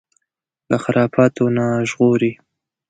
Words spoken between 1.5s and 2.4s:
نه ژغوري